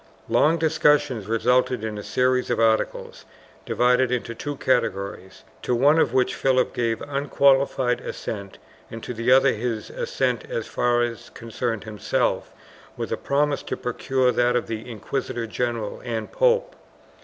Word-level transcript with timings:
Long 0.29 0.57
discussions 0.57 1.27
resulted 1.27 1.83
in 1.83 1.95
a 1.95 2.01
series 2.03 2.49
of 2.49 2.59
articles, 2.59 3.23
divided 3.67 4.11
into 4.11 4.33
two 4.33 4.55
categories, 4.55 5.43
to 5.61 5.75
one 5.75 5.99
of 5.99 6.11
which 6.11 6.33
Philip 6.33 6.73
gave 6.73 7.03
unqualified 7.03 8.01
assent 8.01 8.57
and 8.89 9.03
to 9.03 9.13
the 9.13 9.31
other 9.31 9.53
his 9.53 9.91
assent 9.91 10.43
as 10.49 10.65
far 10.65 11.03
as 11.03 11.29
concerned 11.29 11.83
himself, 11.83 12.51
with 12.97 13.11
a 13.11 13.15
promise 13.15 13.61
to 13.61 13.77
procure 13.77 14.31
that 14.31 14.55
of 14.55 14.65
the 14.65 14.89
inquisitor 14.89 15.45
general 15.45 16.01
and 16.03 16.31
pope. 16.31 16.75